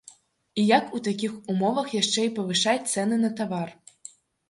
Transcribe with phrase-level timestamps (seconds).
[0.61, 3.69] І як у такіх умовах яшчэ і павышаць цэны на тавар?